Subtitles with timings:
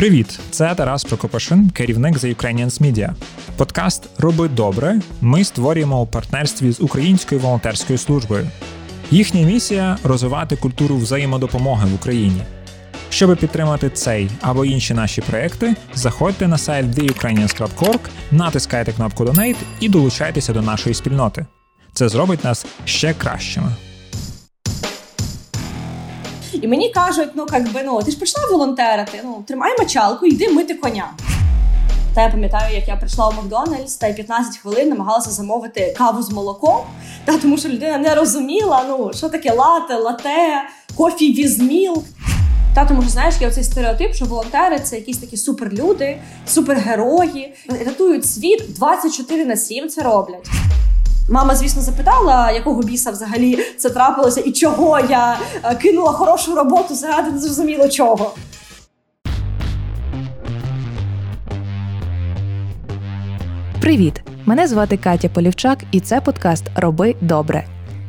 [0.00, 3.10] Привіт, це Тарас Прокопашин, керівник The Ukrainians Media.
[3.56, 5.00] Подкаст Роби добре.
[5.20, 8.48] Ми створюємо у партнерстві з Українською волонтерською службою.
[9.10, 12.42] Їхня місія розвивати культуру взаємодопомоги в Україні.
[13.10, 19.88] Щоб підтримати цей або інші наші проекти, заходьте на сайт theukrainians.org, натискайте кнопку Donate і
[19.88, 21.46] долучайтеся до нашої спільноти.
[21.92, 23.74] Це зробить нас ще кращими.
[26.62, 30.48] І мені кажуть, ну як би ну ти ж прийшла волонтерити, ну тримай мочалку, йди
[30.48, 31.10] мити коня.
[32.14, 36.22] Та я пам'ятаю, як я прийшла у Макдональдс та й 15 хвилин намагалася замовити каву
[36.22, 36.80] з молоком,
[37.24, 40.62] та тому що людина не розуміла, ну що таке лате, лате,
[40.96, 42.04] кофі візмілк.
[42.74, 47.54] Та тому що знаєш, є оцей стереотип, що волонтери це якісь такі суперлюди, супергерої,
[47.86, 50.48] рятують світ 24 на 7 це роблять.
[51.32, 56.94] Мама, звісно, запитала, якого біса взагалі це трапилося, і чого я е, кинула хорошу роботу
[56.94, 58.34] заради незрозуміло чого.
[63.80, 64.22] Привіт!
[64.46, 67.64] Мене звати Катя Полівчак, і це подкаст Роби добре.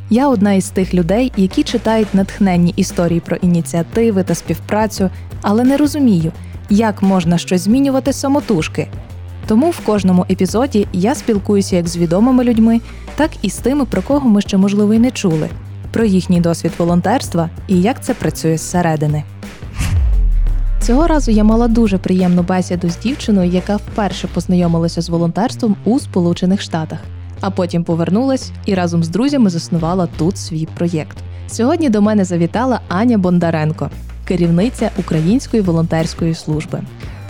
[0.09, 5.09] Я одна із тих людей, які читають натхненні історії про ініціативи та співпрацю,
[5.41, 6.31] але не розумію,
[6.69, 8.87] як можна щось змінювати самотужки.
[9.47, 12.81] Тому в кожному епізоді я спілкуюся як з відомими людьми,
[13.15, 15.49] так і з тими, про кого ми ще можливо й не чули,
[15.91, 19.23] про їхній досвід волонтерства і як це працює зсередини.
[20.81, 25.99] Цього разу я мала дуже приємну бесіду з дівчиною, яка вперше познайомилася з волонтерством у
[25.99, 26.99] Сполучених Штатах,
[27.41, 31.17] а потім повернулась і разом з друзями заснувала тут свій проєкт.
[31.47, 33.89] Сьогодні до мене завітала Аня Бондаренко,
[34.27, 36.81] керівниця Української волонтерської служби.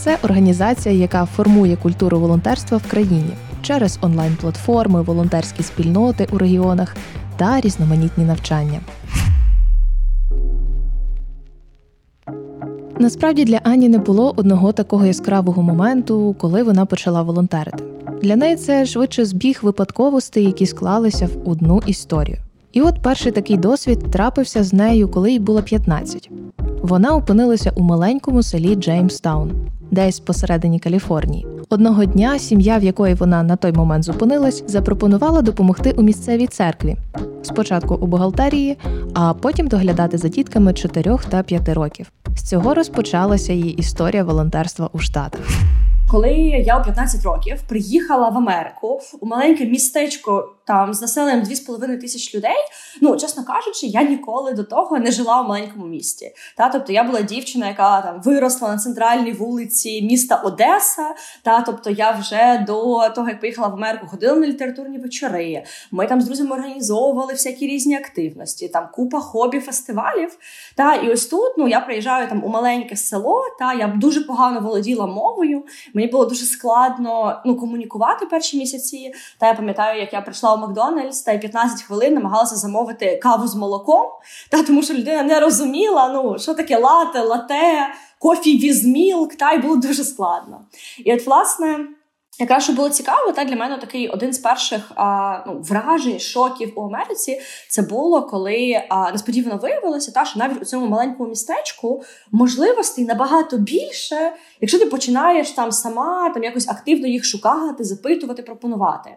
[0.04, 6.96] Це організація, яка формує культуру волонтерства в країні через онлайн-платформи, волонтерські спільноти у регіонах
[7.38, 8.80] та різноманітні навчання.
[13.00, 17.84] Насправді для Ані не було одного такого яскравого моменту, коли вона почала волонтерити.
[18.22, 22.38] Для неї це швидше збіг випадковостей, які склалися в одну історію.
[22.74, 26.30] І от перший такий досвід трапився з нею, коли їй було 15.
[26.82, 29.52] Вона опинилася у маленькому селі Джеймстаун,
[29.92, 31.48] десь посередині Каліфорнії.
[31.70, 36.96] Одного дня сім'я, в якої вона на той момент зупинилась, запропонувала допомогти у місцевій церкві.
[37.42, 38.78] Спочатку у бухгалтерії,
[39.14, 42.12] а потім доглядати за дітками 4 та 5 років.
[42.36, 45.42] З цього розпочалася її історія волонтерства у Штатах
[46.12, 46.34] коли
[46.66, 52.36] я у 15 років приїхала в Америку у маленьке містечко там з населенням 2,5 тисяч
[52.36, 52.56] людей.
[53.02, 56.32] Ну, чесно кажучи, я ніколи до того не жила у маленькому місті.
[56.58, 61.16] Та тобто я була дівчина, яка там виросла на центральній вулиці міста Одеса.
[61.44, 65.64] Та тобто я вже до того, як поїхала в Америку, ходила на літературні вечори.
[65.92, 70.38] Ми там з друзями організовували всякі різні активності, там купа хобі, фестивалів.
[70.76, 73.42] Та і ось тут ну я приїжджаю там у маленьке село.
[73.60, 75.64] Та я дуже погано володіла мовою.
[76.02, 79.14] Мені було дуже складно ну, комунікувати перші місяці.
[79.38, 83.48] Та я пам'ятаю, як я прийшла у Макдональдс та й 15 хвилин намагалася замовити каву
[83.48, 84.08] з молоком,
[84.50, 89.58] та тому що людина не розуміла, ну що таке лате, лате, кофі візмілк, та й
[89.58, 90.62] було дуже складно.
[91.06, 91.88] І от, власне.
[92.42, 96.74] Якраз що було цікаво, та для мене такий один з перших а, ну, вражень, шоків
[96.76, 102.04] у Америці це було, коли а, несподівано виявилося, та що навіть у цьому маленькому містечку
[102.32, 109.16] можливостей набагато більше, якщо ти починаєш там сама там якось активно їх шукати, запитувати, пропонувати.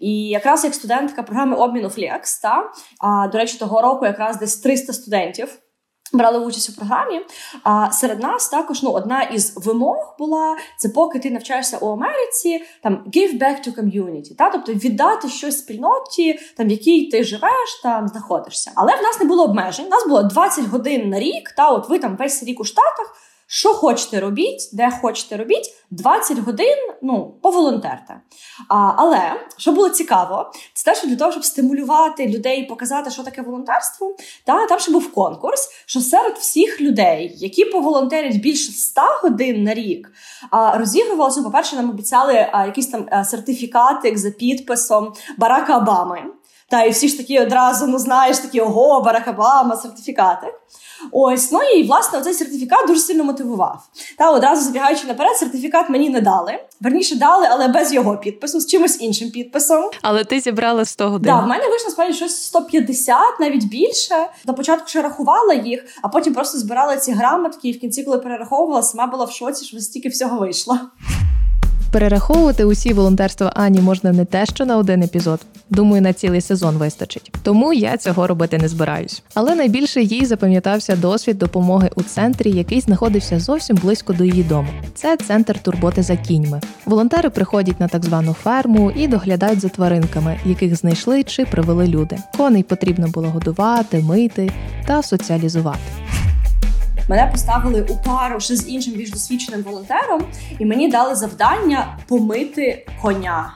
[0.00, 4.56] І якраз як студентка програми обміну Flex, та а, до речі, того року якраз десь
[4.56, 5.58] 300 студентів.
[6.12, 7.20] Брали участь у програмі.
[7.62, 12.64] А серед нас також ну, одна із вимог була це, поки ти навчаєшся у Америці,
[12.82, 17.80] там give back to community, та тобто віддати щось спільноті, там в якій ти живеш,
[17.82, 18.72] там знаходишся.
[18.74, 19.86] Але в нас не було обмежень.
[19.86, 21.50] У нас було 20 годин на рік.
[21.56, 23.25] Та от ви там весь рік у штатах.
[23.48, 28.20] Що хочете робіть, де хочете робіть, 20 годин ну, поволонтерте.
[28.68, 33.22] А, Але що було цікаво, це те, що для того, щоб стимулювати людей, показати, що
[33.22, 39.00] таке волонтерство, та там ще був конкурс, що серед всіх людей, які поволонтерять більше 100
[39.22, 40.12] годин на рік,
[40.50, 46.22] а, розігрувалося, по-перше, нам обіцяли а, якийсь там а, сертифікатик за підписом Барака Обами.
[46.68, 50.46] Та і всі ж такі одразу ну знаєш такі ого, Барак Обама, сертифікати.
[51.12, 53.82] Ось, ну і власне цей сертифікат дуже сильно мотивував.
[54.18, 56.58] Та одразу забігаючи наперед, сертифікат мені не дали.
[56.80, 59.90] Верніше дали, але без його підпису, з чимось іншим підписом.
[60.02, 61.32] Але ти зібрала 100 годин.
[61.32, 64.26] Так, да, в мене вийшло справді щось 150, навіть більше.
[64.44, 68.18] На початку ще рахувала їх, а потім просто збирала ці грамотки, і в кінці, коли
[68.18, 70.78] перераховувала, сама була в шоці, що стільки всього вийшло.
[71.96, 75.40] Перераховувати усі волонтерства Ані можна не те, що на один епізод,
[75.70, 77.32] Думаю, на цілий сезон вистачить.
[77.42, 79.22] Тому я цього робити не збираюсь.
[79.34, 84.68] Але найбільше їй запам'ятався досвід допомоги у центрі, який знаходився зовсім близько до її дому.
[84.94, 86.60] Це центр турботи за кіньми.
[86.86, 92.18] Волонтери приходять на так звану ферму і доглядають за тваринками, яких знайшли чи привели люди.
[92.36, 94.52] Коней потрібно було годувати, мити
[94.86, 96.05] та соціалізувати.
[97.08, 100.24] Мене поставили у пару ще з іншим більш досвідченим волонтером,
[100.58, 103.52] і мені дали завдання помити коня.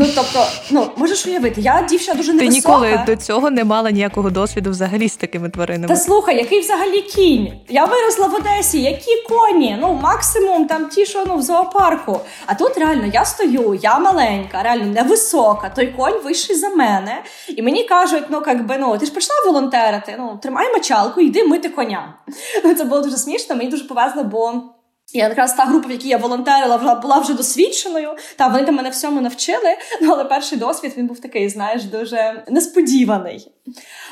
[0.00, 2.78] Ну тобто, ну можеш уявити, я дівчина дуже невисока.
[2.78, 5.88] Ти ніколи до цього не мала ніякого досвіду взагалі з такими тваринами.
[5.94, 7.52] Та слухай, який взагалі кінь?
[7.68, 9.76] Я виросла в Одесі, які коні?
[9.80, 12.20] Ну максимум там ті, що ну в зоопарку.
[12.46, 15.68] А тут реально я стою, я маленька, реально невисока.
[15.68, 20.14] Той конь вищий за мене, і мені кажуть, ну якби ну ти ж почала волонтерити.
[20.18, 22.14] Ну тримай мочалку, йди мити коня.
[22.78, 23.56] Це було дуже смішно.
[23.56, 24.52] Мені дуже повезло, бо.
[25.12, 28.16] Я якраз та група, в якій я волонтерила, була вже досвідченою.
[28.36, 29.76] Та вони там мене всьому навчили.
[30.02, 33.52] Ну але перший досвід він був такий, знаєш, дуже несподіваний.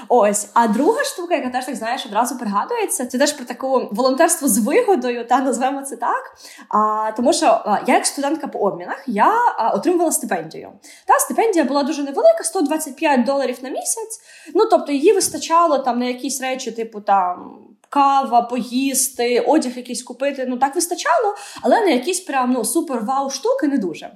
[0.08, 4.48] Ось, а друга штука, яка теж так знаєш, одразу пригадується, це теж про таке волонтерство
[4.48, 6.36] з вигодою, та назвемо це так.
[6.68, 10.72] А, Тому що а, я, як студентка по обмінах, я а, отримувала стипендію.
[11.06, 14.20] Та стипендія була дуже невелика, 125 доларів на місяць.
[14.54, 17.58] Ну тобто її вистачало там на якісь речі, типу там
[17.96, 20.46] кава, поїсти, одяг якийсь купити.
[20.48, 24.10] Ну так вистачало, але на якісь прям ну супер вау штуки не дуже.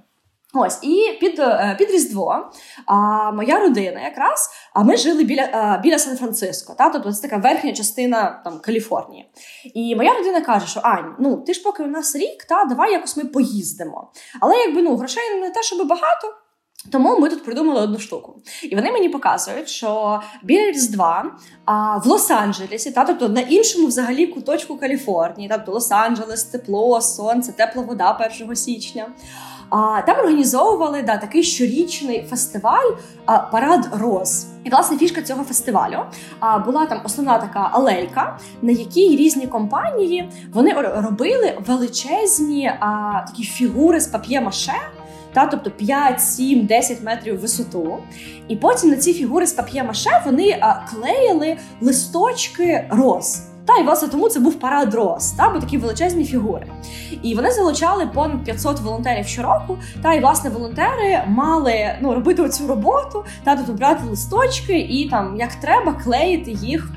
[0.55, 2.51] Ось і під е, під Різдво
[2.87, 6.75] а, моя родина якраз а ми жили біля а, біля Сан-Франциско.
[6.79, 9.31] Та тобто це така верхня частина там Каліфорнії.
[9.75, 12.93] І моя родина каже, що Ань, ну ти ж поки у нас рік, та давай
[12.93, 14.13] якось ми поїздимо.
[14.41, 16.35] Але якби ну грошей не те, щоб багато.
[16.91, 18.43] Тому ми тут придумали одну штуку.
[18.63, 21.25] І вони мені показують, що біля Різдва
[21.65, 27.83] а, в Лос-Анджелесі, та тобто на іншому взагалі куточку Каліфорнії, тобто Лос-Анджелес, тепло, сонце, тепла
[27.83, 29.07] вода 1 січня.
[29.71, 32.91] А там організовували да, такий щорічний фестиваль
[33.27, 34.47] а, парад роз.
[34.65, 35.99] І власне фішка цього фестивалю
[36.41, 43.43] а, була там основна така алейка, на якій різні компанії вони робили величезні а, такі
[43.43, 44.75] фігури з пап'є-маше,
[45.33, 47.99] та тобто 5, 7, 10 метрів висоту.
[48.49, 53.43] І потім на ці фігури з пап'є-маше вони клеїли листочки роз.
[53.67, 56.67] Та і власне тому це був парад роз, та бо такі величезні фігури.
[57.23, 59.79] І вони залучали понад 500 волонтерів щороку.
[60.03, 65.37] Та і власне волонтери мали ну робити оцю роботу, та тобто брати листочки і там
[65.37, 66.91] як треба клеїти їх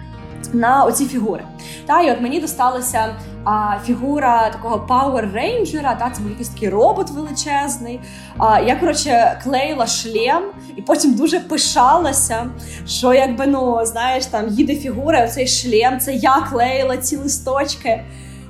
[0.54, 1.44] на оці фігури.
[1.86, 6.70] Та і от мені досталася а, фігура такого Power Ranger, та це був якийсь такий
[6.70, 8.00] робот величезний.
[8.38, 10.44] А, Я коротше клеїла шлем
[10.76, 12.50] і потім дуже пишалася,
[12.88, 18.04] що якби ну знаєш, там їде фігура, оцей шлем, це я клеїла ці листочки.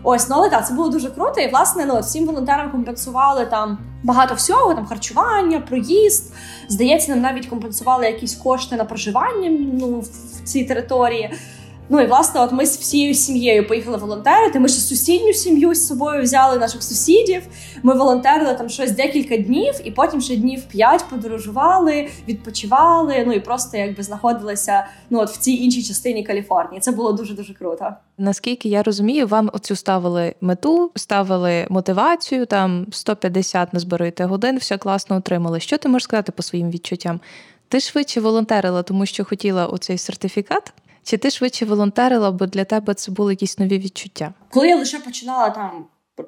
[0.03, 1.41] Ось, ну але так, це було дуже круто.
[1.41, 6.33] І власне ну, всім волонтерам компенсували там багато всього, там харчування, проїзд.
[6.69, 11.29] Здається, нам навіть компенсували якісь кошти на проживання ну, в цій території.
[11.89, 14.59] Ну і власне, от ми з всією сім'єю поїхали волонтерити.
[14.59, 17.41] Ми ще сусідню сім'ю з собою взяли наших сусідів.
[17.83, 23.23] Ми волонтерили там щось декілька днів, і потім ще днів п'ять подорожували, відпочивали.
[23.27, 26.79] Ну і просто якби знаходилися ну от в цій іншій частині Каліфорнії.
[26.79, 27.93] Це було дуже дуже круто.
[28.17, 32.45] Наскільки я розумію, вам оцю ставили мету, ставили мотивацію.
[32.45, 35.59] Там 150 назбируєте годин, все класно отримали.
[35.59, 37.19] Що ти можеш сказати по своїм відчуттям?
[37.67, 40.73] Ти швидше волонтерила, тому що хотіла оцей сертифікат.
[41.03, 44.33] Чи ти швидше волонтерила, бо для тебе це були якісь нові відчуття?
[44.49, 45.85] Коли я лише починала там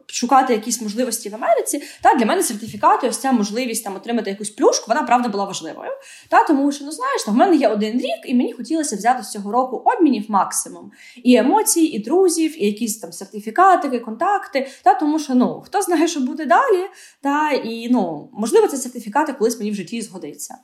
[0.07, 1.83] шукати якісь можливості в Америці.
[2.01, 5.91] Та для мене сертифікати, ось ця можливість там отримати якусь плюшку, вона правда була важливою.
[6.29, 9.23] Та тому що ну знаєш, там в мене є один рік, і мені хотілося взяти
[9.23, 10.91] з цього року обмінів максимум
[11.23, 14.67] і емоцій, і друзів, і якісь там сертифікати, контакти.
[14.83, 16.85] Та тому що ну хто знає, що буде далі,
[17.21, 20.55] та і ну можливо, ці сертифікати колись мені в житті згодиться.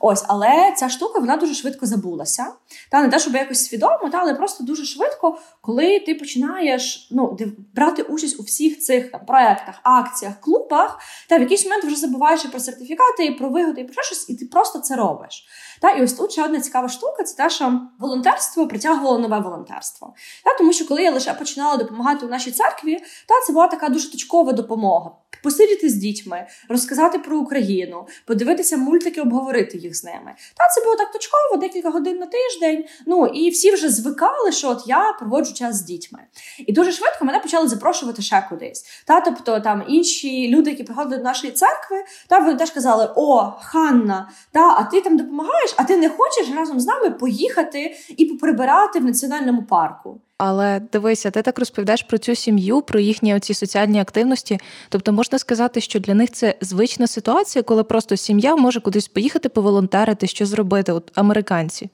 [0.00, 2.52] Ось, але ця штука вона дуже швидко забулася.
[2.90, 7.38] Та не те, щоб якось свідомо, та але просто дуже швидко, коли ти починаєш ну
[7.74, 10.98] брати участь у всіх всіх цих там проектах, акціях, клубах,
[11.28, 14.30] та в якийсь момент вже забуваєш і про сертифікати, і про вигоди, і про щось,
[14.30, 15.46] і ти просто це робиш.
[15.80, 20.14] Та і ось тут ще одна цікава штука це те, що волонтерство притягувало нове волонтерство.
[20.44, 23.88] Та тому, що коли я лише починала допомагати у нашій церкві, та це була така
[23.88, 25.10] дуже точкова допомога.
[25.42, 30.34] Посидіти з дітьми, розказати про Україну, подивитися мультики, обговорити їх з ними.
[30.56, 32.84] Та це було так точково, декілька годин на тиждень.
[33.06, 36.18] Ну і всі вже звикали, що от я проводжу час з дітьми.
[36.66, 38.84] І дуже швидко мене почали запрошувати ще кудись.
[39.06, 43.52] Та тобто там інші люди, які приходили до нашої церкви, та вони теж казали: О,
[43.60, 48.24] Ханна, та а ти там допомагаєш, а ти не хочеш разом з нами поїхати і
[48.24, 50.20] поприбирати в національному парку.
[50.38, 54.58] Але дивися, ти так розповідаєш про цю сім'ю, про їхні оці соціальні активності.
[54.88, 59.48] Тобто можна сказати, що для них це звична ситуація, коли просто сім'я може кудись поїхати,
[59.48, 61.90] поволонтерити, що зробити, от американці.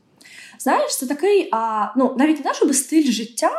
[0.58, 3.50] Знаєш, це такий, а, ну навіть не те, щоб стиль життя.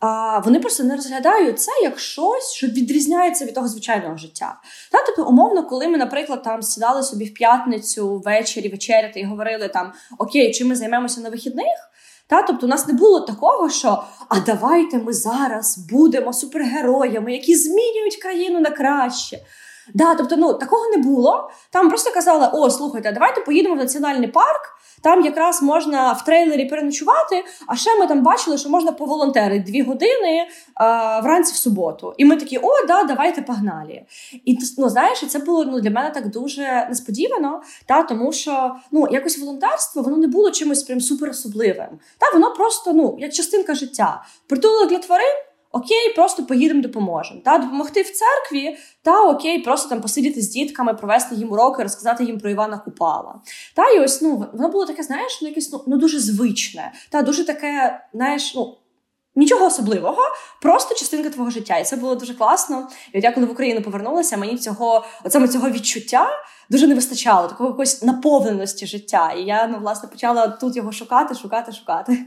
[0.00, 4.60] А вони просто не розглядають це як щось, що відрізняється від того звичайного життя.
[4.92, 9.68] Та, тобто, умовно, коли ми, наприклад, там сідали собі в п'ятницю ввечері вечеряти і говорили
[9.68, 11.90] там Окей, чим ми займемося на вихідних.
[12.26, 17.56] Та, тобто у нас не було такого, що а давайте ми зараз будемо супергероями, які
[17.56, 19.38] змінюють країну на краще.
[19.94, 21.50] Да, Тобто, ну такого не було.
[21.70, 24.74] Там просто казали: о, слухайте, давайте поїдемо в національний парк.
[25.02, 27.44] Там якраз можна в трейлері переночувати.
[27.66, 32.14] А ще ми там бачили, що можна поволонтерити дві години а, вранці в суботу.
[32.16, 34.02] І ми такі, о, да, давайте погнали.
[34.44, 39.08] І ну, знаєш, це було ну, для мене так дуже несподівано, та тому що ну
[39.10, 41.88] якось волонтерство воно не було чимось прям супер особливим.
[42.18, 44.24] Та воно просто ну як частинка життя.
[44.46, 45.53] Притулок для тварин.
[45.74, 47.40] Окей, просто поїдемо, допоможемо.
[47.44, 52.24] Та допомогти в церкві, та окей, просто там посидіти з дітками, провести їм уроки, розказати
[52.24, 53.40] їм про Івана Купала.
[53.74, 57.22] Та і ось ну воно було таке, знаєш, ну якесь ну, ну дуже звичне, та
[57.22, 58.76] дуже таке, знаєш, ну.
[59.36, 60.22] Нічого особливого,
[60.62, 61.78] просто частинка твого життя.
[61.78, 62.88] І це було дуже класно.
[63.12, 66.28] І от я коли в Україну повернулася, мені цього оцього цього відчуття
[66.70, 69.32] дуже не вистачало, такого якоїсь наповненості життя.
[69.32, 72.26] І я ну, власне почала тут його шукати, шукати, шукати.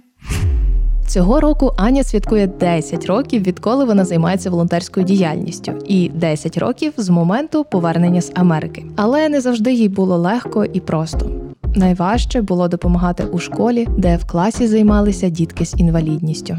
[1.07, 7.09] Цього року Аня святкує 10 років, відколи вона займається волонтерською діяльністю, і 10 років з
[7.09, 8.85] моменту повернення з Америки.
[8.95, 11.29] Але не завжди їй було легко і просто.
[11.75, 16.57] Найважче було допомагати у школі, де в класі займалися дітки з інвалідністю.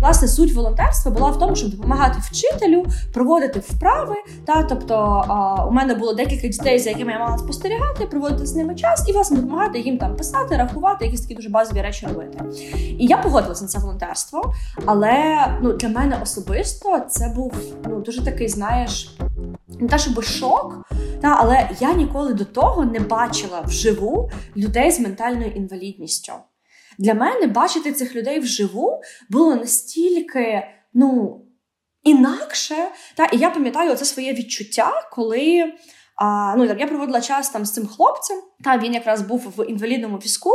[0.00, 4.14] Власне, суть волонтерства була в тому, щоб допомагати вчителю проводити вправи.
[4.44, 4.94] Та тобто
[5.28, 9.08] а, у мене було декілька дітей, за якими я мала спостерігати, проводити з ними час
[9.08, 12.44] і власне допомагати їм там писати, рахувати, якісь такі дуже базові речі робити.
[12.98, 14.54] І я погодилася на це волонтерство,
[14.86, 17.52] але ну для мене особисто це був
[17.88, 19.18] ну дуже такий, знаєш.
[19.80, 20.86] Не те, щоб шок,
[21.20, 26.32] та але я ніколи до того не бачила вживу людей з ментальною інвалідністю.
[26.98, 29.00] Для мене бачити цих людей вживу
[29.30, 30.62] було настільки,
[30.94, 31.40] ну,
[32.02, 32.74] інакше.
[33.14, 35.72] Та, І я пам'ятаю це своє відчуття, коли.
[36.20, 40.16] А, ну, Я проводила час там з цим хлопцем, та він якраз був в інвалідному
[40.16, 40.50] візку,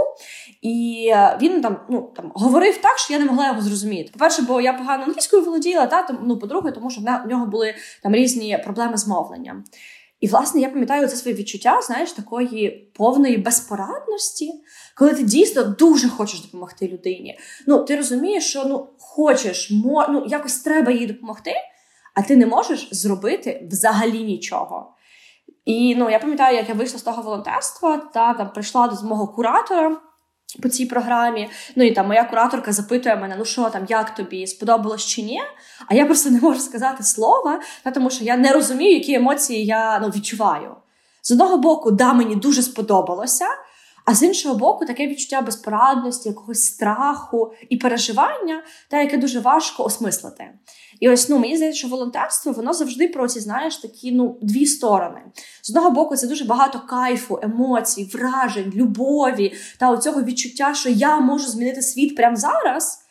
[0.62, 4.10] і він там ну, там говорив так, що я не могла його зрозуміти.
[4.14, 7.76] По-перше, бо я погано англійською володіла, та там, ну, по-друге, тому що в нього були
[8.04, 9.64] там різні проблеми з мовленням.
[10.24, 14.52] І, власне, я пам'ятаю це своє відчуття, знаєш, такої повної безпорадності,
[14.96, 17.40] коли ти дійсно дуже хочеш допомогти людині.
[17.68, 21.54] Ну, ти розумієш, що ну хочеш, мо, ну, якось треба їй допомогти,
[22.16, 24.94] а ти не можеш зробити взагалі нічого.
[25.66, 29.28] І ну, я пам'ятаю, як я вийшла з того волонтерства, та там прийшла до мого
[29.28, 29.98] куратора
[30.62, 31.50] по цій програмі.
[31.76, 35.42] Ну і там моя кураторка запитує мене: ну що там, як тобі сподобалось чи ні?
[35.88, 39.66] А я просто не можу сказати слова, та, тому що я не розумію, які емоції
[39.66, 40.76] я ну, відчуваю.
[41.22, 43.46] З одного боку, да, мені дуже сподобалося.
[44.06, 49.84] А з іншого боку, таке відчуття безпорадності, якогось страху і переживання, та яке дуже важко
[49.84, 50.50] осмислити.
[51.00, 54.66] І ось ну мені здається, що волонтерство воно завжди про ці, знаєш, такі ну дві
[54.66, 55.22] сторони.
[55.62, 61.20] З одного боку, це дуже багато кайфу, емоцій, вражень, любові та оцього відчуття, що я
[61.20, 63.03] можу змінити світ прямо зараз.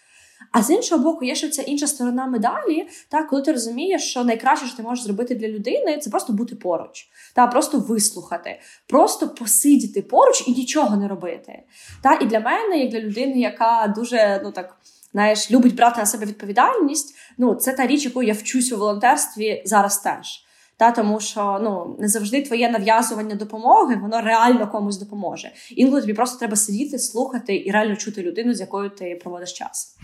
[0.52, 4.25] А з іншого боку, є ще ця інша сторона медалі, та коли ти розумієш, що
[4.25, 9.28] найкраще, що ти можеш зробити для людини, це просто бути поруч, та просто вислухати, просто
[9.28, 11.62] посидіти поруч і нічого не робити.
[12.02, 14.76] Та і для мене, як для людини, яка дуже ну так.
[15.14, 17.14] Знаєш, любить брати на себе відповідальність.
[17.38, 20.44] Ну, це та річ, яку я вчусь у волонтерстві зараз теж.
[20.76, 25.52] Та тому, що ну не завжди твоє нав'язування допомоги, воно реально комусь допоможе.
[25.71, 29.97] Інколи тобі просто треба сидіти, слухати і реально чути людину, з якою ти проводиш час.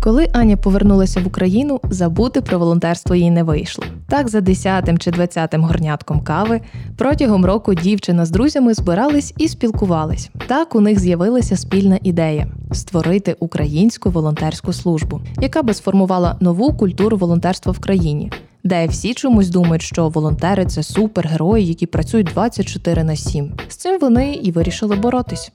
[0.00, 3.84] Коли Аня повернулася в Україну, забути про волонтерство їй не вийшло.
[4.08, 6.60] Так, за 10 чи 20 горнятком кави
[6.96, 10.30] протягом року дівчина з друзями збирались і спілкувались.
[10.46, 17.16] Так у них з'явилася спільна ідея створити українську волонтерську службу, яка би сформувала нову культуру
[17.16, 18.32] волонтерства в країні.
[18.64, 23.52] Де всі чомусь думають, що волонтери це супергерої, які працюють 24 на 7.
[23.68, 25.52] З цим вони і вирішили боротись.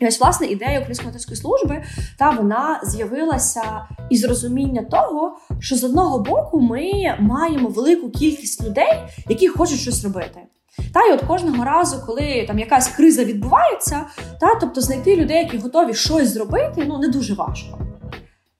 [0.00, 1.82] І ось власне ідея Української волонтерської служби
[2.18, 3.62] та вона з'явилася
[4.10, 10.04] із розуміння того, що з одного боку ми маємо велику кількість людей, які хочуть щось
[10.04, 10.40] робити.
[10.94, 14.06] Та й от кожного разу, коли там якась криза відбувається,
[14.40, 17.89] та тобто знайти людей, які готові щось зробити, ну не дуже важко.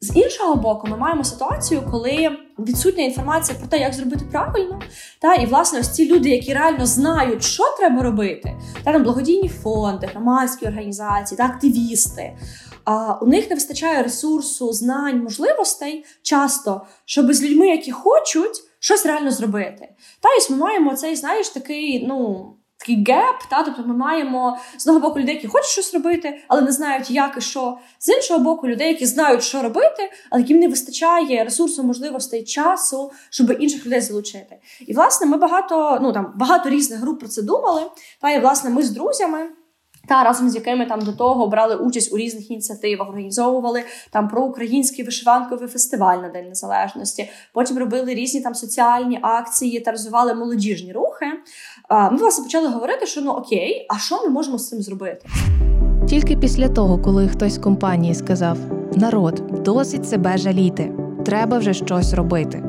[0.03, 4.81] З іншого боку, ми маємо ситуацію, коли відсутня інформація про те, як зробити правильно,
[5.19, 9.49] та і власне ось ці люди, які реально знають, що треба робити, та там благодійні
[9.49, 12.37] фонди, громадські організації та активісти.
[12.85, 19.07] А у них не вистачає ресурсу, знань, можливостей часто, щоб з людьми, які хочуть, щось
[19.07, 19.89] реально зробити.
[20.21, 22.47] Та ось ми маємо цей, знаєш, такий, ну
[22.81, 26.63] такий геп, та тобто ми маємо з одного боку людей, які хочуть щось робити, але
[26.63, 27.79] не знають, як і що.
[27.99, 33.13] З іншого боку, людей, які знають, що робити, але яким не вистачає ресурсу, можливостей, часу,
[33.31, 34.57] щоб інших людей залучити.
[34.87, 37.83] І власне ми багато, ну там багато різних груп про це думали.
[38.21, 39.49] Та і власне ми з друзями
[40.09, 45.05] та разом з якими там до того брали участь у різних ініціативах, організовували там проукраїнський
[45.05, 47.31] вишиванковий фестиваль на День Незалежності.
[47.53, 51.27] Потім робили різні там соціальні акції та розвивали молодіжні рухи.
[52.11, 55.27] Ми власне почали говорити, що ну окей, а що ми можемо з цим зробити?
[56.09, 58.59] Тільки після того, коли хтось з компанії сказав:
[58.95, 60.93] народ, досить себе жаліти,
[61.25, 62.65] треба вже щось робити.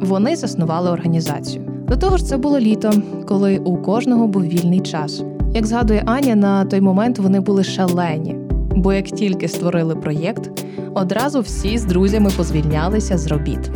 [0.00, 1.64] Вони заснували організацію.
[1.88, 2.92] До того ж, це було літо,
[3.28, 5.22] коли у кожного був вільний час.
[5.54, 8.36] Як згадує Аня, на той момент вони були шалені,
[8.76, 10.50] бо як тільки створили проєкт,
[10.94, 13.70] одразу всі з друзями позвільнялися з робіт.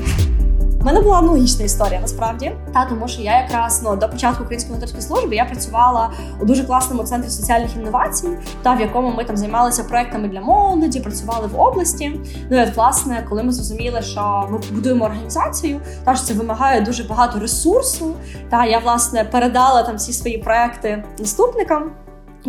[0.80, 4.72] У мене була аналогічна історія насправді, та тому що я якраз ну до початку української
[4.72, 6.10] волонтерської служби я працювала
[6.40, 8.28] у дуже класному центрі соціальних інновацій,
[8.62, 12.20] та в якому ми там займалися проектами для молоді, працювали в області.
[12.50, 16.80] Ну і от, власне, коли ми зрозуміли, що ми будуємо організацію, та що це вимагає
[16.80, 18.14] дуже багато ресурсу.
[18.50, 21.90] Та я власне передала там всі свої проекти наступникам.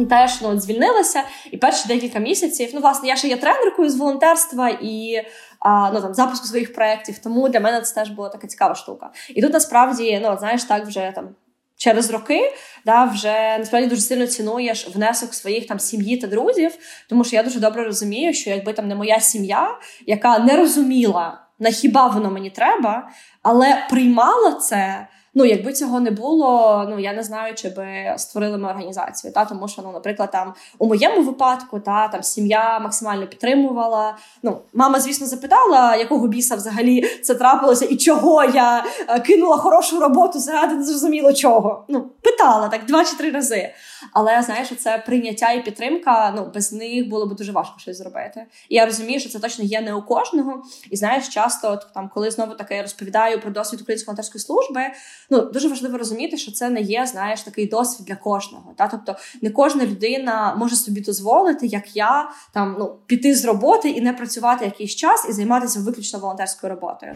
[0.09, 2.69] Теж ну, звільнилася, і перші декілька місяців.
[2.73, 5.21] Ну, власне, я ще є тренеркою з волонтерства і
[5.59, 9.09] а, ну, там, запуску своїх проєктів, тому для мене це теж була така цікава штука.
[9.29, 11.29] І тут насправді, ну, знаєш, так вже там.
[11.77, 12.53] Через роки
[12.85, 16.71] да, вже насправді дуже сильно цінуєш внесок своїх там сім'ї та друзів,
[17.09, 21.41] тому що я дуже добре розумію, що якби там не моя сім'я, яка не розуміла,
[21.59, 23.09] на хіба воно мені треба,
[23.43, 25.07] але приймала це.
[25.33, 29.33] Ну, якби цього не було, ну я не знаю, чи би створили ми організацію.
[29.33, 34.17] Та тому, що ну, наприклад, там у моєму випадку та там сім'я максимально підтримувала.
[34.43, 39.99] Ну, мама, звісно, запитала, якого біса взагалі це трапилося, і чого я е, кинула хорошу
[39.99, 41.85] роботу заради незрозуміло чого.
[41.87, 43.73] Ну, питала так два чи три рази.
[44.13, 46.33] Але знаєш, це прийняття і підтримка.
[46.35, 48.45] Ну без них було б дуже важко щось зробити.
[48.69, 50.63] І я розумію, що це точно є не у кожного.
[50.89, 54.81] І знаєш, часто там, коли знову таке розповідаю про досвід української волонтерської служби
[55.29, 58.73] ну дуже важливо розуміти, що це не є, знаєш, такий досвід для кожного.
[58.77, 63.89] Та тобто не кожна людина може собі дозволити, як я там ну піти з роботи
[63.89, 67.15] і не працювати якийсь час і займатися виключно волонтерською роботою.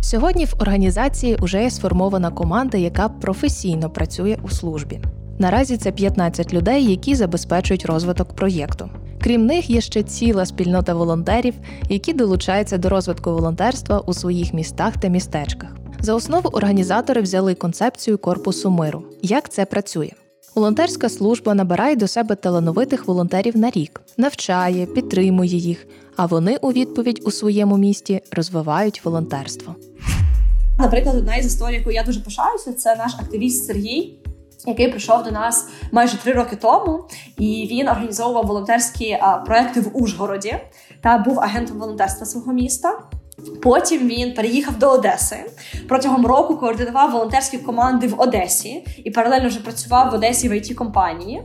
[0.00, 5.00] Сьогодні в організації вже є сформована команда, яка професійно працює у службі.
[5.38, 8.90] Наразі це 15 людей, які забезпечують розвиток проєкту.
[9.20, 11.54] Крім них, є ще ціла спільнота волонтерів,
[11.88, 15.76] які долучаються до розвитку волонтерства у своїх містах та містечках.
[16.00, 19.02] За основу організатори взяли концепцію корпусу миру.
[19.22, 20.10] Як це працює?
[20.54, 26.72] Волонтерська служба набирає до себе талановитих волонтерів на рік, навчає, підтримує їх, а вони у
[26.72, 29.74] відповідь у своєму місті розвивають волонтерство.
[30.78, 34.18] Наприклад, одна із історій, яку я дуже пишаюся, це наш активіст Сергій.
[34.66, 37.04] Який прийшов до нас майже три роки тому,
[37.38, 40.58] і він організовував волонтерські проекти в Ужгороді
[41.02, 42.98] та був агентом волонтерства свого міста.
[43.62, 45.36] Потім він переїхав до Одеси.
[45.88, 50.74] Протягом року координував волонтерські команди в Одесі і паралельно вже працював в Одесі в IT
[50.74, 51.42] компанії.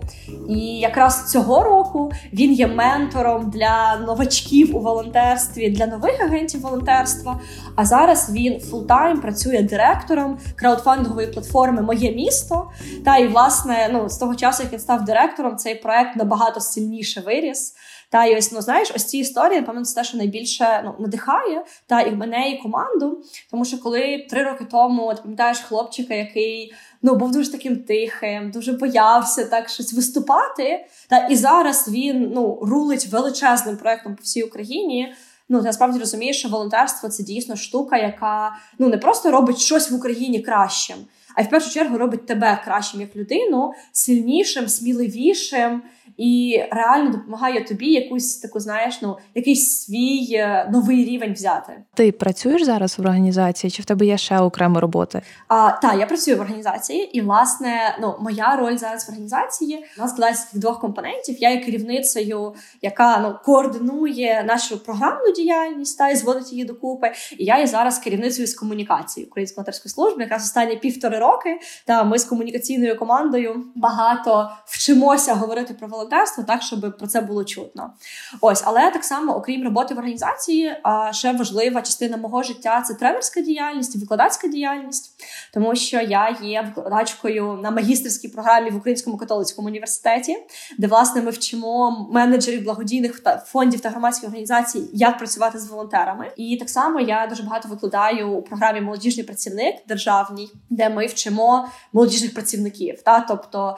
[0.50, 7.40] І якраз цього року він є ментором для новачків у волонтерстві, для нових агентів волонтерства.
[7.76, 12.72] А зараз він full-time працює директором краудфандингової платформи Моє місто.
[13.06, 17.22] Та і власне ну з того часу, як він став директором, цей проект набагато сильніше
[17.22, 17.74] виріс.
[18.12, 21.66] Та і ось ну знаєш, ось ці історії, напевно, це те, що найбільше ну надихає
[21.88, 23.24] та і мене, і команду.
[23.52, 28.52] Тому що коли три роки тому ти пам'ятаєш хлопчика, який ну був дуже таким тихим,
[28.52, 30.86] дуже боявся так щось виступати.
[31.10, 35.14] Та і зараз він ну рулить величезним проектом по всій Україні.
[35.50, 39.92] Ну, ти насправді розумієш, що волонтерство це дійсно штука, яка ну не просто робить щось
[39.92, 40.98] в Україні кращим,
[41.36, 45.82] а й в першу чергу робить тебе кращим як людину, сильнішим, сміливішим
[46.18, 51.74] і реально допомагає тобі якусь таку, знаєш, ну якийсь свій е, новий рівень взяти.
[51.94, 53.72] Ти працюєш зараз в організації?
[53.72, 55.22] Чи в тебе є ще окрема робота?
[55.48, 60.12] А так, я працюю в організації, і власне, ну моя роль зараз в організації нас
[60.12, 61.36] складається з двох компонентів.
[61.40, 67.12] Я є керівницею, яка ну координує нашу програмну діяльність та і зводить її докупи.
[67.38, 71.60] І я є зараз керівницею з комунікації Української волонтерської служби, якраз останні півтори роки.
[71.86, 77.44] Та ми з комунікаційною командою багато вчимося говорити про волонтерство, так щоб про це було
[77.44, 77.94] чутно.
[78.42, 80.76] Ось, але так само, окрім роботи в організації,
[81.12, 85.12] ще важлива частина мого життя це тренерська діяльність, викладацька діяльність,
[85.54, 90.38] тому що я є викладачкою на магістерській програмі в Українському католицькому університеті,
[90.78, 96.32] де власне ми вчимо менеджерів благодійних фондів та громадських організацій, як працювати з волонтерами.
[96.38, 101.68] І так само я дуже багато викладаю у програмі Молодіжний працівник державній, де ми вчимо
[101.94, 103.78] молодіжних працівників, та тобто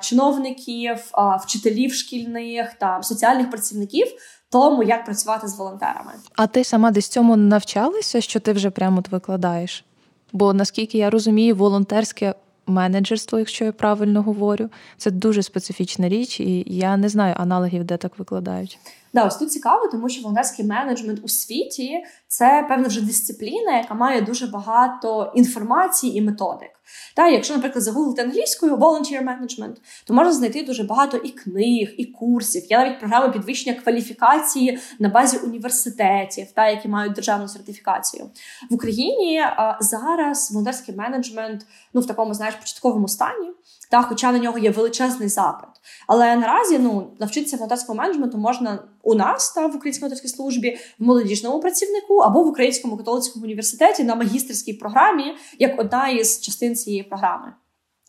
[0.00, 0.96] чиновників,
[1.44, 4.06] вчителів шкільних та соціальних працівників.
[4.50, 9.02] Тому як працювати з волонтерами, а ти сама десь цьому навчалася, що ти вже прямо
[9.10, 9.84] викладаєш?
[10.32, 12.34] Бо наскільки я розумію, волонтерське
[12.66, 17.96] менеджерство, якщо я правильно говорю, це дуже специфічна річ, і я не знаю аналогів, де
[17.96, 18.78] так викладають.
[19.14, 23.94] Да, ось тут цікаво, тому що волонтерський менеджмент у світі це певна вже дисципліна, яка
[23.94, 26.70] має дуже багато інформації і методик.
[27.14, 29.74] Та, Якщо, наприклад, загуглити англійською volunteer management,
[30.04, 32.62] то можна знайти дуже багато і книг, і курсів.
[32.70, 38.30] Є навіть програми підвищення кваліфікації на базі університетів, та, які мають державну сертифікацію.
[38.70, 39.42] В Україні
[39.80, 43.50] зараз волонтерський менеджмент ну, в такому знаєш, початковому стані,
[43.90, 45.68] та, хоча на нього є величезний запит.
[46.06, 51.04] Але наразі ну, навчитися волонтерському менеджменту можна у нас та в українській волонтерській службі в
[51.04, 57.02] молодіжному працівнику або в Українському католицькому університеті на магістерській програмі як одна із частин цієї
[57.02, 57.52] програми.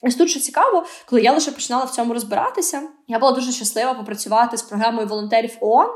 [0.02, 2.82] Ось тут що цікаво, коли я лише починала в цьому розбиратися,
[3.12, 5.88] я була дуже щаслива попрацювати з програмою волонтерів ООН,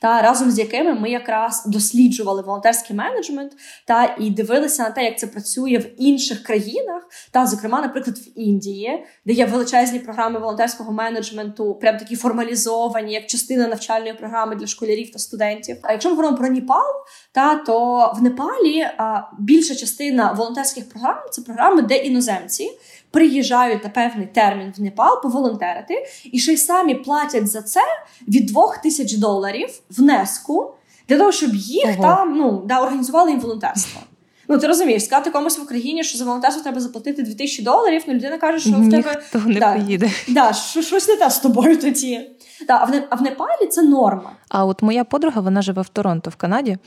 [0.00, 3.52] та разом з якими ми якраз досліджували волонтерський менеджмент
[3.86, 8.38] та і дивилися на те, як це працює в інших країнах, та, зокрема, наприклад, в
[8.38, 14.66] Індії, де є величезні програми волонтерського менеджменту, прям такі формалізовані, як частина навчальної програми для
[14.66, 15.76] школярів та студентів.
[15.82, 16.92] А якщо ми говоримо про Непал,
[17.32, 22.70] та то в Непалі а, більша частина волонтерських програм це програми, де іноземці
[23.10, 27.80] приїжджають на певний термін в Непал поволонтерити, і ще й самі платять за це
[28.28, 30.70] від двох тисяч доларів внеску
[31.08, 32.02] для того, щоб їх Ого.
[32.02, 34.00] там ну да організували їм волонтерство.
[34.48, 38.14] Ну, ти розумієш, сказати комусь в Україні, що за волонтерство треба заплатити 2000 доларів, ну
[38.14, 40.10] людина каже, що в тебе не да, поїде.
[40.28, 42.30] Да, що, щось не те з тобою тоді.
[42.66, 44.32] Да, а в а в Непалі це норма.
[44.48, 46.78] А от моя подруга, вона живе в Торонто в Канаді,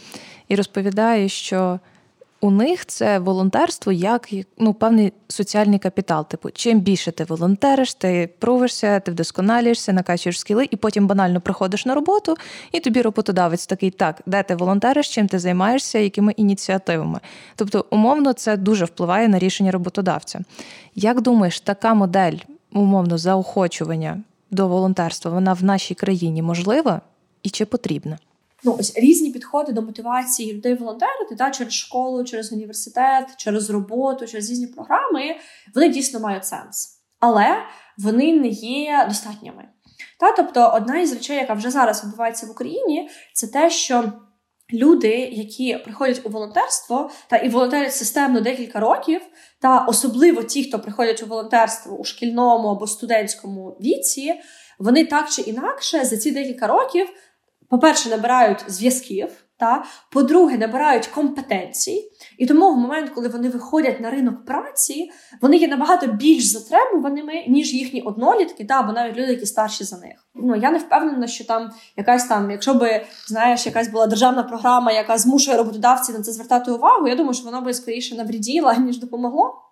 [0.48, 1.80] і розповідає, що
[2.44, 6.28] у них це волонтерство як ну, певний соціальний капітал.
[6.28, 11.86] Типу, чим більше ти волонтериш, ти провишся, ти вдосконалюєшся, накачуєш скіли, і потім банально приходиш
[11.86, 12.36] на роботу,
[12.72, 17.20] і тобі роботодавець такий, так, де ти волонтериш, чим ти займаєшся, якими ініціативами.
[17.56, 20.40] Тобто, умовно, це дуже впливає на рішення роботодавця.
[20.96, 22.38] Як думаєш, така модель
[22.74, 27.02] умовно заохочування до волонтерства, вона в нашій країні можлива
[27.44, 28.18] і чи потрібна?
[28.64, 34.28] Ну ось різні підходи до мотивації людей волонтерити та через школу, через університет, через роботу,
[34.28, 35.36] через різні програми,
[35.76, 37.58] вони дійсно мають сенс, але
[37.98, 39.70] вони не є достатніми.
[40.20, 44.12] Та тобто, одна із речей, яка вже зараз відбувається в Україні, це те, що
[44.74, 49.22] люди, які приходять у волонтерство та і волонтерять системно декілька років,
[49.60, 54.34] та особливо ті, хто приходять у волонтерство у шкільному або студентському віці,
[54.80, 57.08] вони так чи інакше за ці декілька років
[57.74, 64.10] по-перше, набирають зв'язків, та по-друге, набирають компетенцій, і тому в момент, коли вони виходять на
[64.10, 69.46] ринок праці, вони є набагато більш затребуваними, ніж їхні однолітки, та або навіть люди, які
[69.46, 70.28] старші за них.
[70.36, 74.92] Ну я не впевнена, що там якась там, якщо би знаєш, якась була державна програма,
[74.92, 77.08] яка змушує роботодавців на це звертати увагу.
[77.08, 79.63] Я думаю, що воно би скоріше навріділа, ніж допомогло.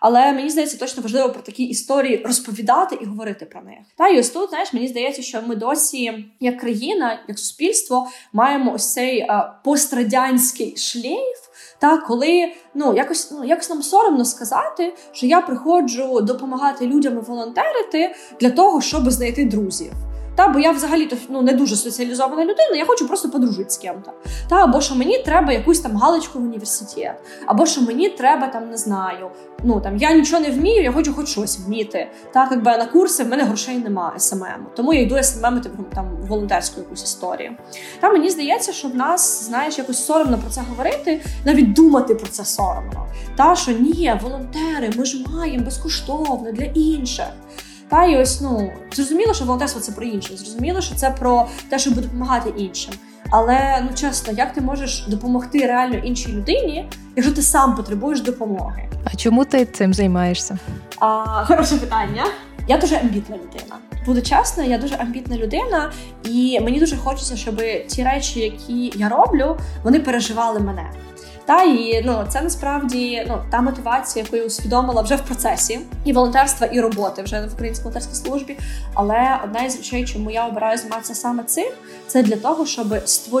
[0.00, 3.78] Але мені здається, точно важливо про такі історії розповідати і говорити про них.
[3.96, 8.72] Та і ось тут знаєш, мені здається, що ми досі, як країна, як суспільство, маємо
[8.72, 11.38] ось цей а, е, пострадянський шлейф.
[11.78, 18.14] Та коли ну якось ну якось нам соромно сказати, що я приходжу допомагати людям волонтерити
[18.40, 19.92] для того, щоб знайти друзів.
[20.38, 24.12] Та, бо я взагалі ну, не дуже соціалізована людина, я хочу просто подружити з ким-то.
[24.48, 27.14] Та, або що мені треба якусь там галочку в університет,
[27.46, 29.30] або що мені треба там, не знаю.
[29.64, 32.08] Ну там я нічого не вмію, я хочу хоч щось вміти.
[32.32, 36.16] Так, якби на курси в мене грошей немає SMM, тому я йду SMM ити там
[36.28, 37.52] волонтерську якусь історію.
[38.00, 42.28] Та мені здається, що в нас, знаєш, якось соромно про це говорити, навіть думати про
[42.28, 43.06] це соромно.
[43.36, 47.26] Та що ні, волонтери, ми ж маємо безкоштовно для інших.
[47.88, 50.36] Та і ось ну зрозуміло, що волонтерство це про інше.
[50.36, 52.94] Зрозуміло, що це про те, щоб допомагати іншим.
[53.30, 58.88] Але ну чесно, як ти можеш допомогти реально іншій людині, якщо ти сам потребуєш допомоги?
[59.04, 60.58] А чому ти цим займаєшся?
[61.00, 62.24] А, Хороше питання.
[62.68, 63.76] Я дуже амбітна людина.
[64.06, 65.92] Буду чесно, я дуже амбітна людина,
[66.24, 70.90] і мені дуже хочеться, щоб ті речі, які я роблю, вони переживали мене.
[71.48, 76.12] Та і ну це насправді ну та мотивація, яку я усвідомила вже в процесі і
[76.12, 78.58] волонтерства, і роботи вже в українській волонтерській службі.
[78.94, 81.68] Але одна із речей, чому я обираю займатися саме цим,
[82.06, 82.86] це для того, щоб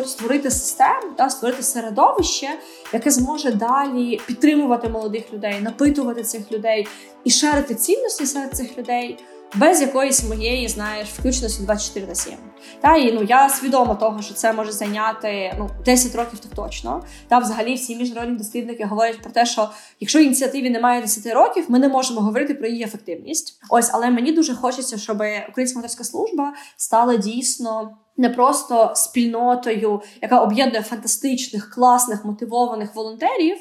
[0.04, 2.48] створити систему та створити середовище,
[2.92, 6.88] яке зможе далі підтримувати молодих людей, напитувати цих людей
[7.24, 9.18] і шарити цінності серед цих людей
[9.54, 12.34] без якоїсь моєї, знаєш, включності 24 на 7.
[12.80, 17.02] Та і ну я свідома того, що це може зайняти ну 10 років, так точно.
[17.28, 21.78] Та взагалі всі міжнародні дослідники говорять про те, що якщо ініціативі немає 10 років, ми
[21.78, 23.60] не можемо говорити про її ефективність.
[23.70, 30.40] Ось, але мені дуже хочеться, щоб Українська моторська служба стала дійсно не просто спільнотою, яка
[30.40, 33.56] об'єднує фантастичних, класних, мотивованих волонтерів,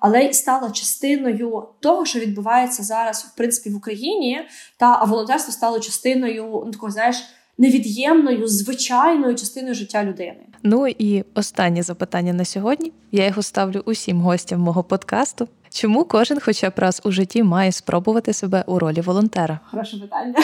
[0.00, 4.40] але й стала частиною того, що відбувається зараз в принципі в Україні,
[4.76, 7.16] та а волонтерство стало частиною ну, такого, знаєш.
[7.58, 10.36] Невід'ємною звичайною частиною життя людини.
[10.62, 12.92] Ну і останнє запитання на сьогодні.
[13.12, 15.48] Я його ставлю усім гостям мого подкасту.
[15.70, 19.60] Чому кожен, хоча б раз у житті, має спробувати себе у ролі волонтера?
[19.70, 20.34] Хороше питання.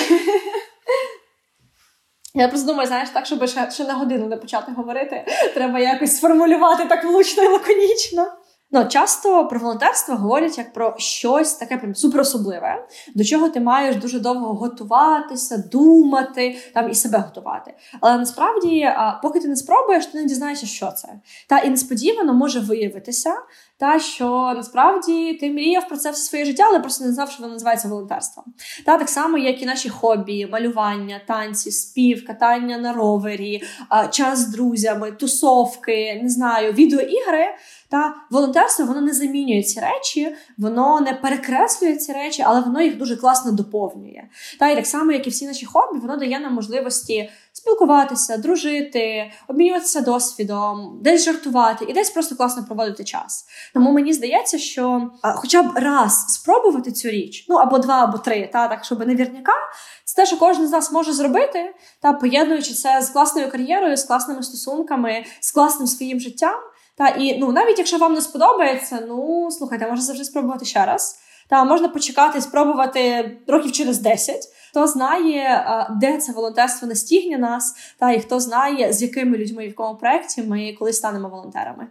[2.38, 6.16] Я просто думаю, знаєш, так, щоб ще, ще на годину не почати говорити, треба якось
[6.16, 8.27] сформулювати так влучно і лаконічно.
[8.77, 13.97] Ну, часто про волонтерство говорять як про щось таке прям суперособливе, до чого ти маєш
[13.97, 17.75] дуже довго готуватися, думати там і себе готувати.
[18.01, 18.89] Але насправді,
[19.23, 21.09] поки ти не спробуєш, ти не дізнаєшся, що це.
[21.49, 23.35] Та і несподівано може виявитися,
[23.79, 27.43] та що насправді ти мріяв про це все своє життя, але просто не знав, що
[27.43, 28.45] воно називається волонтерством.
[28.87, 33.62] Та так само, як і наші хобі, малювання, танці, спів, катання на ровері,
[34.11, 37.47] час з друзями, тусовки, не знаю, відеоігри.
[37.88, 42.99] Та волонтерство воно не замінює ці речі, воно не перекреслює ці речі, але воно їх
[42.99, 44.22] дуже класно доповнює.
[44.59, 49.33] Та і так само, як і всі наші хобі, воно дає нам можливості спілкуватися, дружити,
[49.49, 53.46] обмінюватися досвідом, десь жартувати і десь просто класно проводити час.
[53.75, 58.51] Тому мені здається, що хоча б раз спробувати цю річ, ну або два, або три,
[58.53, 59.53] та так, щоб невірняка,
[60.05, 64.05] це те, що кожен з нас може зробити, та поєднуючи це з класною кар'єрою, з
[64.05, 66.61] класними стосунками, з класним своїм життям.
[66.97, 71.19] Та і ну навіть якщо вам не сподобається, ну слухайте, можна завжди спробувати ще раз.
[71.49, 74.37] Та можна почекати, спробувати років через 10.
[74.71, 75.67] Хто знає,
[76.01, 80.43] де це волонтерство настігне нас, та і хто знає, з якими людьми в якому проєкті
[80.43, 81.87] ми колись станемо волонтерами.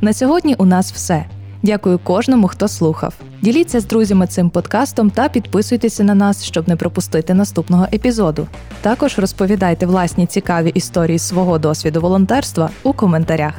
[0.00, 1.24] На сьогодні у нас все.
[1.62, 3.14] Дякую кожному, хто слухав.
[3.42, 8.46] Діліться з друзями цим подкастом та підписуйтеся на нас, щоб не пропустити наступного епізоду.
[8.80, 13.54] Також розповідайте власні цікаві історії свого досвіду волонтерства у коментарях.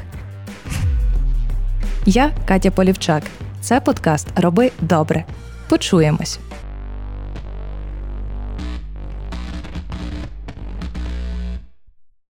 [2.06, 3.24] Я Катя Полівчак.
[3.62, 5.26] Це подкаст Роби добре.
[5.70, 6.40] Почуємось.